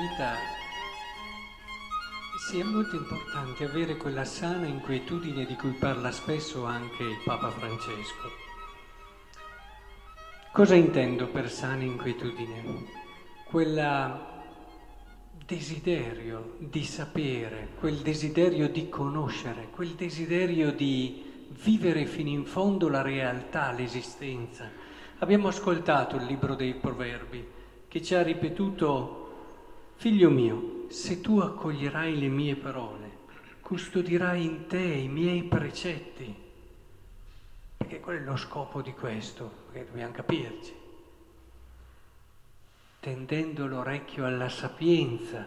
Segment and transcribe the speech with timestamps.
[0.00, 0.32] vita
[2.48, 8.30] sia molto importante avere quella sana inquietudine di cui parla spesso anche il Papa Francesco.
[10.52, 12.86] Cosa intendo per sana inquietudine?
[13.44, 14.42] Quella
[15.44, 23.02] desiderio di sapere, quel desiderio di conoscere, quel desiderio di vivere fino in fondo la
[23.02, 24.70] realtà, l'esistenza.
[25.18, 27.46] Abbiamo ascoltato il libro dei proverbi
[27.86, 29.19] che ci ha ripetuto
[30.00, 33.18] Figlio mio, se tu accoglierai le mie parole,
[33.60, 36.34] custodirai in te i miei precetti,
[37.76, 39.52] perché qual è lo scopo di questo?
[39.66, 40.72] Perché dobbiamo capirci.
[42.98, 45.44] Tendendo l'orecchio alla sapienza,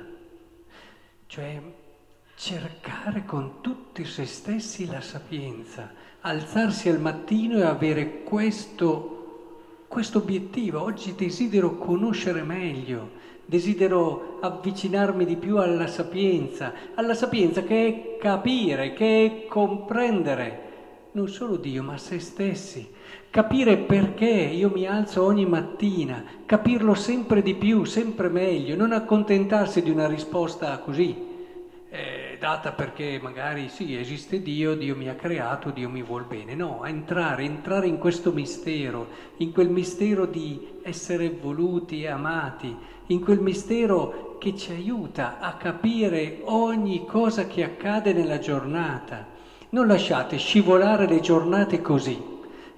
[1.26, 1.60] cioè
[2.36, 10.80] cercare con tutti se stessi la sapienza, alzarsi al mattino e avere questo, questo obiettivo.
[10.80, 18.94] Oggi desidero conoscere meglio desidero avvicinarmi di più alla sapienza, alla sapienza che è capire,
[18.94, 20.72] che è comprendere
[21.14, 22.90] non solo Dio, ma se stessi,
[23.30, 29.84] capire perché io mi alzo ogni mattina, capirlo sempre di più, sempre meglio, non accontentarsi
[29.84, 31.32] di una risposta così,
[32.44, 36.84] data perché magari sì, esiste Dio, Dio mi ha creato, Dio mi vuol bene, no,
[36.84, 42.76] entrare, entrare in questo mistero, in quel mistero di essere voluti e amati,
[43.08, 49.26] in quel mistero che ci aiuta a capire ogni cosa che accade nella giornata.
[49.70, 52.22] Non lasciate scivolare le giornate così,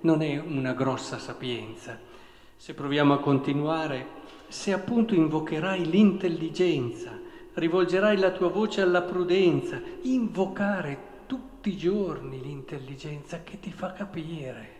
[0.01, 1.97] non è una grossa sapienza.
[2.55, 4.05] Se proviamo a continuare,
[4.47, 7.24] se appunto invocherai l'intelligenza,
[7.55, 14.75] rivolgerai la tua voce alla prudenza, invocare tutti i giorni l'intelligenza che ti fa capire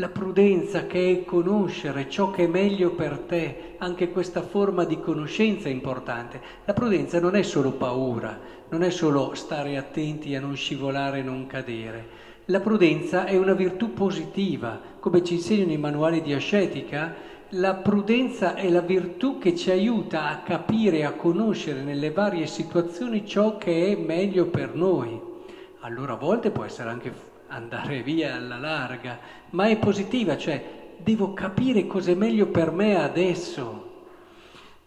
[0.00, 5.00] la prudenza che è conoscere ciò che è meglio per te, anche questa forma di
[5.00, 6.40] conoscenza è importante.
[6.66, 8.38] La prudenza non è solo paura,
[8.68, 12.06] non è solo stare attenti a non scivolare e non cadere.
[12.44, 17.12] La prudenza è una virtù positiva, come ci insegnano i manuali di ascetica,
[17.52, 23.26] la prudenza è la virtù che ci aiuta a capire, a conoscere nelle varie situazioni
[23.26, 25.18] ciò che è meglio per noi.
[25.80, 27.10] Allora a volte può essere anche
[27.48, 29.18] andare via alla larga,
[29.50, 33.86] ma è positiva, cioè devo capire cos'è meglio per me adesso.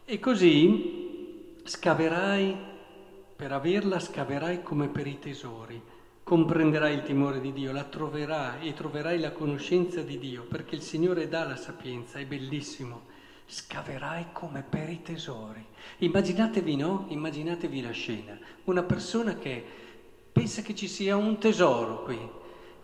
[0.05, 2.55] E così scaverai,
[3.35, 5.81] per averla scaverai come per i tesori,
[6.31, 10.81] comprenderai il timore di Dio, la troverai e troverai la conoscenza di Dio, perché il
[10.81, 13.01] Signore dà la sapienza, è bellissimo.
[13.45, 15.61] Scaverai come per i tesori.
[15.97, 17.07] Immaginatevi, no?
[17.09, 18.39] Immaginatevi la scena.
[18.63, 19.61] Una persona che
[20.31, 22.17] pensa che ci sia un tesoro qui,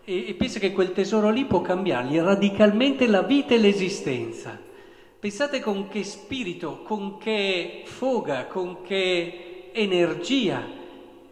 [0.04, 4.60] e, e pensa che quel tesoro lì può cambiargli radicalmente la vita e l'esistenza.
[5.18, 10.68] Pensate con che spirito, con che foga, con che energia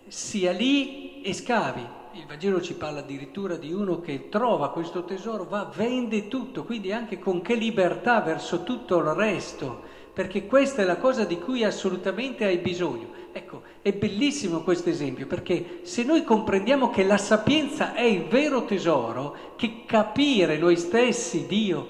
[0.08, 1.95] sia lì e scavi.
[2.16, 6.90] Il Vangelo ci parla addirittura di uno che trova questo tesoro, va, vende tutto, quindi
[6.90, 9.82] anche con che libertà verso tutto il resto,
[10.14, 13.08] perché questa è la cosa di cui assolutamente hai bisogno.
[13.32, 18.64] Ecco, è bellissimo questo esempio perché se noi comprendiamo che la sapienza è il vero
[18.64, 21.86] tesoro, che capire noi stessi, Dio,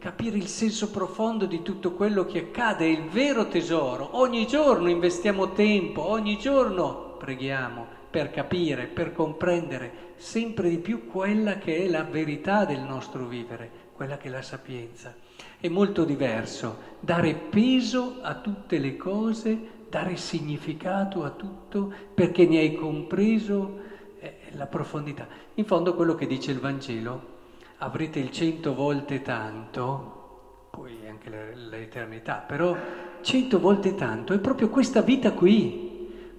[0.00, 4.88] capire il senso profondo di tutto quello che accade è il vero tesoro, ogni giorno
[4.88, 11.88] investiamo tempo, ogni giorno preghiamo per capire, per comprendere sempre di più quella che è
[11.88, 15.14] la verità del nostro vivere, quella che è la sapienza.
[15.58, 22.58] È molto diverso dare peso a tutte le cose dare significato a tutto perché ne
[22.58, 23.80] hai compreso
[24.20, 25.26] eh, la profondità.
[25.54, 27.36] In fondo quello che dice il Vangelo,
[27.78, 32.76] avrete il cento volte tanto, poi anche l'eternità, però
[33.20, 35.87] cento volte tanto è proprio questa vita qui.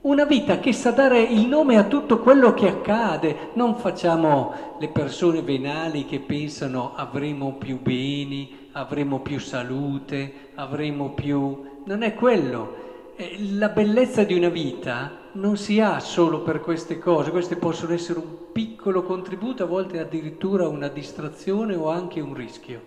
[0.09, 3.49] Una vita che sa dare il nome a tutto quello che accade.
[3.53, 11.63] Non facciamo le persone venali che pensano avremo più beni, avremo più salute, avremo più...
[11.83, 16.97] Non è quello eh, la bellezza di una vita non si ha solo per queste
[16.97, 22.33] cose, queste possono essere un piccolo contributo, a volte addirittura una distrazione o anche un
[22.33, 22.81] rischio.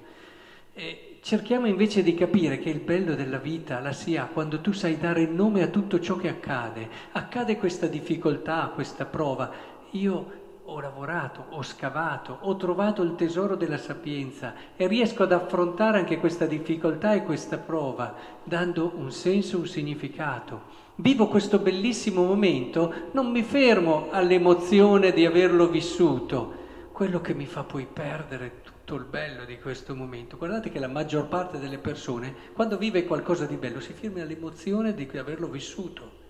[0.75, 4.73] E cerchiamo invece di capire che il bello della vita la si ha quando tu
[4.73, 6.89] sai dare nome a tutto ciò che accade.
[7.13, 9.51] Accade questa difficoltà, questa prova.
[9.93, 15.99] Io ho lavorato, ho scavato, ho trovato il tesoro della sapienza e riesco ad affrontare
[15.99, 20.81] anche questa difficoltà e questa prova, dando un senso, un significato.
[20.97, 26.55] Vivo questo bellissimo momento, non mi fermo all'emozione di averlo vissuto,
[26.91, 30.37] quello che mi fa poi perdere tutto il bello di questo momento.
[30.37, 34.95] Guardate che la maggior parte delle persone, quando vive qualcosa di bello, si ferma all'emozione
[34.95, 36.21] di averlo vissuto.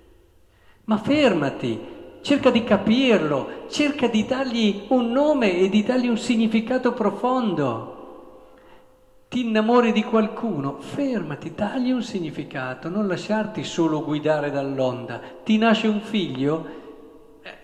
[0.85, 1.81] Ma fermati,
[2.21, 7.89] cerca di capirlo, cerca di dargli un nome e di dargli un significato profondo.
[9.29, 15.23] Ti innamori di qualcuno, fermati, dagli un significato, non lasciarti solo guidare dall'onda.
[15.43, 16.67] Ti nasce un figlio,
[17.43, 17.57] eh,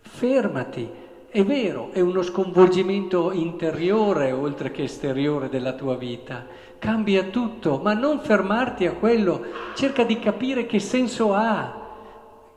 [0.00, 1.02] fermati.
[1.34, 6.46] È vero, è uno sconvolgimento interiore oltre che esteriore della tua vita.
[6.78, 9.42] Cambia tutto, ma non fermarti a quello.
[9.74, 11.88] Cerca di capire che senso ha,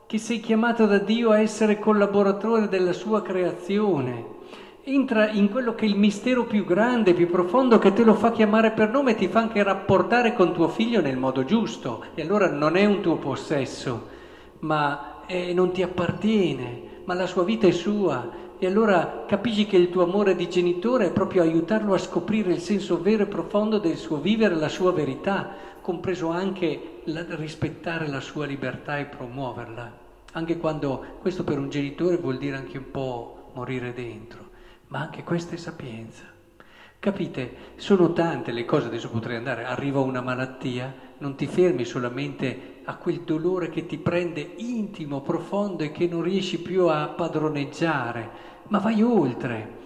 [0.06, 4.36] che sei chiamato da Dio a essere collaboratore della sua creazione
[4.84, 8.30] entra in quello che è il mistero più grande, più profondo, che te lo fa
[8.30, 12.04] chiamare per nome e ti fa anche rapportare con tuo figlio nel modo giusto.
[12.14, 14.06] E allora non è un tuo possesso,
[14.60, 18.46] ma è, non ti appartiene, ma la sua vita è sua.
[18.58, 22.60] E allora capisci che il tuo amore di genitore è proprio aiutarlo a scoprire il
[22.60, 28.20] senso vero e profondo del suo vivere, la sua verità, compreso anche la, rispettare la
[28.20, 30.06] sua libertà e promuoverla.
[30.32, 34.48] Anche quando questo per un genitore vuol dire anche un po' morire dentro
[34.88, 36.24] ma anche questa è sapienza.
[36.98, 37.54] Capite?
[37.76, 42.96] Sono tante le cose, adesso potrei andare, arriva una malattia, non ti fermi solamente a
[42.96, 48.30] quel dolore che ti prende intimo, profondo e che non riesci più a padroneggiare,
[48.68, 49.76] ma vai oltre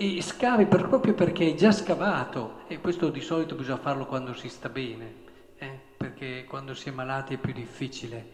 [0.00, 4.32] e scavi per, proprio perché hai già scavato e questo di solito bisogna farlo quando
[4.32, 5.12] si sta bene,
[5.58, 5.76] eh?
[5.96, 8.30] perché quando si è malati è più difficile.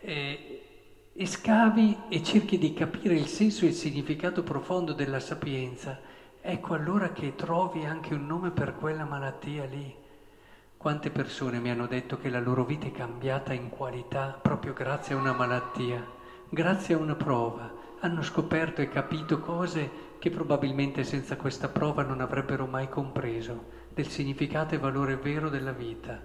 [0.00, 0.62] E,
[1.12, 6.00] e scavi e cerchi di capire il senso e il significato profondo della sapienza,
[6.40, 10.01] ecco allora che trovi anche un nome per quella malattia lì.
[10.82, 15.14] Quante persone mi hanno detto che la loro vita è cambiata in qualità proprio grazie
[15.14, 16.04] a una malattia,
[16.48, 17.72] grazie a una prova.
[18.00, 19.88] Hanno scoperto e capito cose
[20.18, 25.70] che probabilmente senza questa prova non avrebbero mai compreso del significato e valore vero della
[25.70, 26.20] vita,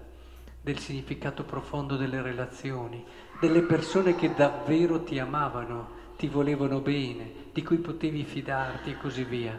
[0.60, 3.04] del significato profondo delle relazioni,
[3.38, 9.22] delle persone che davvero ti amavano, ti volevano bene, di cui potevi fidarti e così
[9.22, 9.56] via.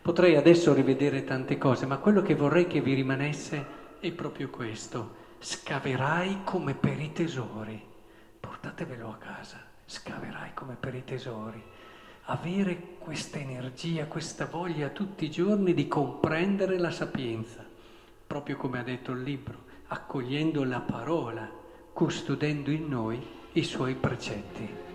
[0.00, 5.22] Potrei adesso rivedere tante cose, ma quello che vorrei che vi rimanesse è proprio questo.
[5.38, 7.82] Scaverai come per i tesori.
[8.40, 11.62] Portatevelo a casa, scaverai come per i tesori.
[12.24, 17.64] Avere questa energia, questa voglia tutti i giorni di comprendere la sapienza,
[18.26, 21.50] proprio come ha detto il libro, accogliendo la parola
[21.92, 23.22] custodendo in noi
[23.52, 24.93] i suoi precetti.